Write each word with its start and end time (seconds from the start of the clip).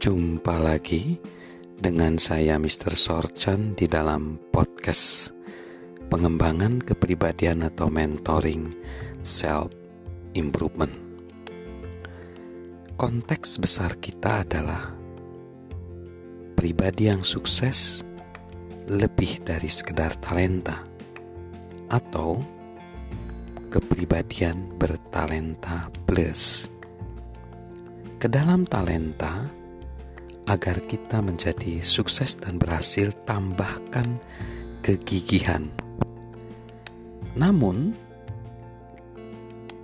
Jumpa 0.00 0.56
lagi 0.56 1.20
dengan 1.76 2.16
saya 2.16 2.56
Mr. 2.56 2.96
Sorchan 2.96 3.76
di 3.76 3.84
dalam 3.84 4.40
podcast 4.48 5.28
pengembangan 6.08 6.80
kepribadian 6.80 7.60
atau 7.68 7.92
mentoring 7.92 8.72
self 9.20 9.68
improvement. 10.32 10.88
Konteks 12.96 13.60
besar 13.60 14.00
kita 14.00 14.40
adalah 14.40 14.88
pribadi 16.56 17.12
yang 17.12 17.20
sukses 17.20 18.00
lebih 18.88 19.44
dari 19.44 19.68
sekedar 19.68 20.16
talenta 20.16 20.80
atau 21.92 22.40
kepribadian 23.68 24.64
bertalenta 24.80 25.92
plus. 26.08 26.72
Ke 28.16 28.32
dalam 28.32 28.64
talenta, 28.64 29.59
agar 30.50 30.82
kita 30.82 31.22
menjadi 31.22 31.78
sukses 31.78 32.34
dan 32.34 32.58
berhasil, 32.58 33.14
tambahkan 33.22 34.18
kegigihan. 34.82 35.70
Namun, 37.38 37.94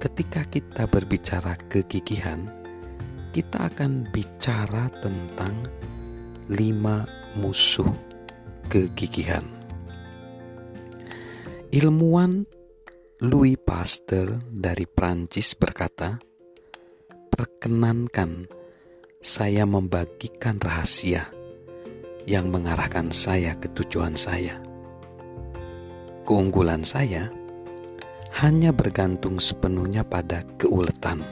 ketika 0.00 0.40
kita 0.48 0.88
berbicara 0.88 1.60
kegigihan, 1.68 2.48
kita 3.36 3.68
akan 3.68 4.08
bicara 4.08 4.88
tentang 5.04 5.52
lima 6.48 7.04
musuh 7.36 7.92
kegigihan. 8.72 9.44
Ilmuwan 11.74 12.48
Louis 13.20 13.60
Pasteur 13.60 14.40
dari 14.48 14.88
Prancis 14.88 15.52
berkata, 15.58 16.16
"Perkenankan 17.28 18.53
saya 19.24 19.64
membagikan 19.64 20.60
rahasia 20.60 21.32
yang 22.28 22.52
mengarahkan 22.52 23.08
saya 23.08 23.56
ke 23.56 23.72
tujuan 23.72 24.12
saya. 24.20 24.60
Keunggulan 26.28 26.84
saya 26.84 27.32
hanya 28.44 28.68
bergantung 28.76 29.40
sepenuhnya 29.40 30.04
pada 30.04 30.44
keuletan. 30.60 31.24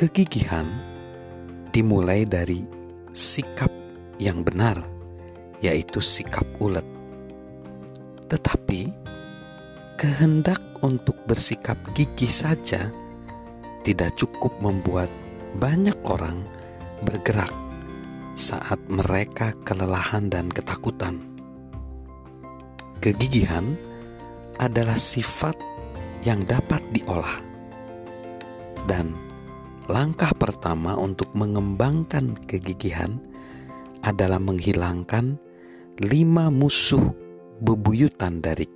Kegigihan 0.00 0.64
dimulai 1.68 2.24
dari 2.24 2.64
sikap 3.12 3.68
yang 4.16 4.40
benar, 4.40 4.80
yaitu 5.60 6.00
sikap 6.00 6.48
ulet. 6.64 6.88
Tetapi 8.32 8.88
kehendak 10.00 10.64
untuk 10.80 11.20
bersikap 11.28 11.76
gigih 11.92 12.32
saja 12.32 12.88
tidak 13.84 14.16
cukup 14.16 14.56
membuat 14.64 15.12
banyak 15.58 15.98
orang 16.06 16.42
bergerak 17.06 17.52
saat 18.34 18.78
mereka 18.90 19.54
kelelahan 19.62 20.26
dan 20.26 20.50
ketakutan. 20.50 21.22
Kegigihan 22.98 23.78
adalah 24.58 24.96
sifat 24.96 25.54
yang 26.24 26.42
dapat 26.48 26.80
diolah, 26.90 27.38
dan 28.88 29.12
langkah 29.86 30.32
pertama 30.34 30.96
untuk 30.96 31.28
mengembangkan 31.36 32.32
kegigihan 32.48 33.20
adalah 34.00 34.40
menghilangkan 34.40 35.36
lima 36.00 36.48
musuh 36.48 37.12
bebuyutan 37.60 38.40
dari 38.40 38.66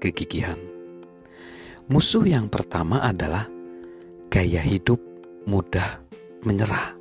kegigihan. 0.00 0.58
Musuh 1.92 2.24
yang 2.24 2.48
pertama 2.48 3.04
adalah 3.04 3.44
gaya 4.32 4.64
hidup 4.64 5.11
mudah 5.46 6.02
menyerah. 6.46 6.98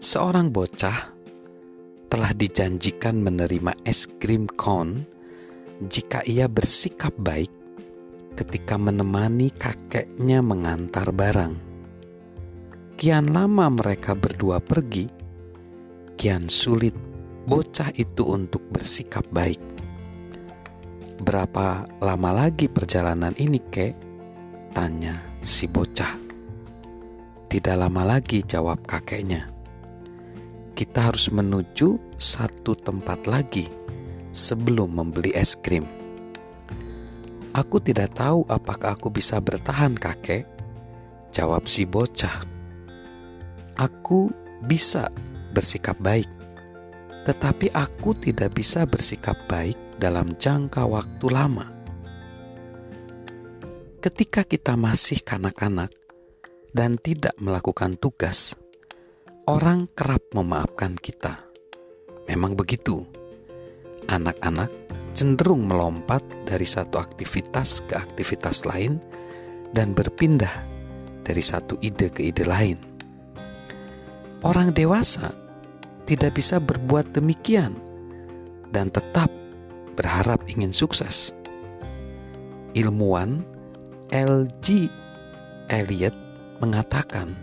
Seorang 0.00 0.50
bocah 0.50 1.14
telah 2.10 2.32
dijanjikan 2.34 3.22
menerima 3.22 3.76
es 3.86 4.10
krim 4.18 4.50
cone 4.50 5.06
jika 5.86 6.24
ia 6.26 6.50
bersikap 6.50 7.14
baik 7.20 7.52
ketika 8.34 8.80
menemani 8.80 9.52
kakeknya 9.52 10.40
mengantar 10.40 11.12
barang. 11.12 11.54
Kian 12.96 13.32
lama 13.32 13.68
mereka 13.72 14.12
berdua 14.12 14.60
pergi, 14.60 15.08
kian 16.20 16.48
sulit 16.52 16.92
bocah 17.48 17.92
itu 17.96 18.28
untuk 18.28 18.60
bersikap 18.68 19.24
baik. 19.32 19.60
Berapa 21.20 21.84
lama 22.00 22.30
lagi 22.32 22.68
perjalanan 22.68 23.36
ini, 23.36 23.60
kek? 23.68 23.92
Tanya 24.72 25.20
si 25.44 25.68
bocah. 25.68 26.29
Tidak 27.50 27.74
lama 27.74 28.06
lagi 28.06 28.46
jawab 28.46 28.86
kakeknya. 28.86 29.50
Kita 30.70 31.10
harus 31.10 31.34
menuju 31.34 31.98
satu 32.14 32.78
tempat 32.78 33.26
lagi 33.26 33.66
sebelum 34.30 34.94
membeli 34.94 35.34
es 35.34 35.58
krim. 35.58 35.82
Aku 37.50 37.82
tidak 37.82 38.14
tahu 38.14 38.46
apakah 38.46 38.94
aku 38.94 39.10
bisa 39.10 39.42
bertahan 39.42 39.98
kakek, 39.98 40.46
jawab 41.34 41.66
si 41.66 41.82
bocah. 41.82 42.46
Aku 43.82 44.30
bisa 44.62 45.10
bersikap 45.50 45.98
baik, 45.98 46.30
tetapi 47.26 47.74
aku 47.74 48.14
tidak 48.14 48.54
bisa 48.54 48.86
bersikap 48.86 49.34
baik 49.50 49.74
dalam 49.98 50.30
jangka 50.38 50.86
waktu 50.86 51.26
lama. 51.26 51.66
Ketika 53.98 54.46
kita 54.46 54.78
masih 54.78 55.18
kanak-kanak, 55.26 55.99
dan 56.70 56.98
tidak 56.98 57.34
melakukan 57.42 57.98
tugas, 57.98 58.54
orang 59.50 59.90
kerap 59.90 60.22
memaafkan 60.34 60.94
kita. 60.94 61.46
Memang 62.30 62.54
begitu, 62.54 63.02
anak-anak 64.06 64.70
cenderung 65.10 65.66
melompat 65.66 66.22
dari 66.46 66.66
satu 66.66 67.02
aktivitas 67.02 67.82
ke 67.90 67.98
aktivitas 67.98 68.62
lain 68.62 69.02
dan 69.74 69.94
berpindah 69.94 70.62
dari 71.26 71.42
satu 71.42 71.74
ide 71.82 72.10
ke 72.14 72.30
ide 72.30 72.46
lain. 72.46 72.78
Orang 74.40 74.72
dewasa 74.72 75.34
tidak 76.08 76.38
bisa 76.38 76.56
berbuat 76.62 77.12
demikian 77.12 77.76
dan 78.70 78.88
tetap 78.88 79.28
berharap 79.98 80.40
ingin 80.48 80.72
sukses. 80.72 81.34
Ilmuwan 82.72 83.42
L.G. 84.14 84.86
Elliot 85.70 86.29
mengatakan, 86.60 87.34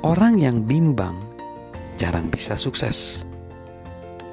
orang 0.00 0.40
yang 0.40 0.64
bimbang 0.64 1.16
jarang 2.00 2.32
bisa 2.32 2.56
sukses. 2.56 3.28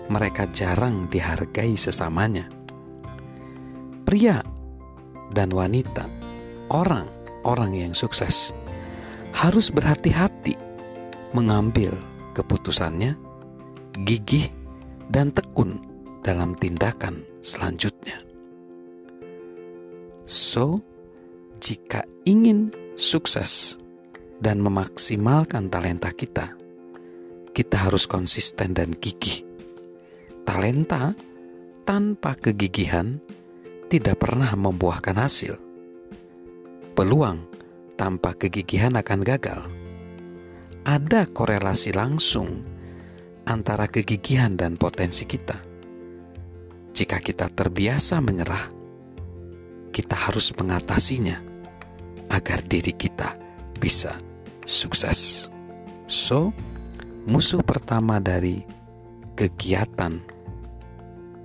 Mereka 0.05 0.53
jarang 0.53 1.09
dihargai 1.09 1.73
sesamanya. 1.75 2.47
Pria 4.05 4.39
dan 5.33 5.49
wanita, 5.49 6.05
orang-orang 6.69 7.89
yang 7.89 7.93
sukses, 7.97 8.53
harus 9.33 9.73
berhati-hati 9.73 10.55
mengambil 11.33 11.91
keputusannya, 12.37 13.17
gigih, 14.05 14.47
dan 15.09 15.33
tekun 15.33 15.81
dalam 16.21 16.53
tindakan 16.55 17.25
selanjutnya. 17.41 18.21
So, 20.25 20.81
jika 21.65 22.05
ingin 22.29 22.69
sukses 22.93 23.81
dan 24.37 24.61
memaksimalkan 24.61 25.65
talenta 25.73 26.13
kita, 26.13 26.53
kita 27.57 27.89
harus 27.89 28.05
konsisten 28.05 28.77
dan 28.77 28.93
gigih. 28.93 29.41
Talenta 30.45 31.17
tanpa 31.81 32.37
kegigihan 32.37 33.17
tidak 33.89 34.21
pernah 34.21 34.53
membuahkan 34.53 35.17
hasil. 35.17 35.57
Peluang 36.93 37.49
tanpa 37.97 38.37
kegigihan 38.37 38.93
akan 38.93 39.25
gagal. 39.25 39.65
Ada 40.85 41.25
korelasi 41.25 41.97
langsung 41.97 42.61
antara 43.49 43.89
kegigihan 43.89 44.53
dan 44.53 44.77
potensi 44.77 45.25
kita. 45.25 45.57
Jika 46.93 47.17
kita 47.17 47.49
terbiasa 47.49 48.21
menyerah, 48.21 48.69
kita 49.89 50.29
harus 50.29 50.53
mengatasinya 50.53 51.54
agar 52.35 52.59
diri 52.67 52.91
kita 52.91 53.39
bisa 53.79 54.19
sukses. 54.67 55.47
So, 56.05 56.51
musuh 57.23 57.63
pertama 57.63 58.19
dari 58.19 58.67
kegiatan 59.39 60.19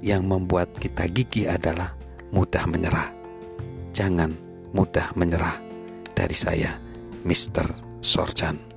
yang 0.03 0.27
membuat 0.27 0.75
kita 0.75 1.07
gigih 1.07 1.47
adalah 1.47 1.95
mudah 2.35 2.67
menyerah. 2.67 3.15
Jangan 3.95 4.35
mudah 4.75 5.15
menyerah. 5.15 5.71
Dari 6.11 6.37
saya, 6.37 6.77
Mr. 7.25 7.65
Sorjan. 8.05 8.70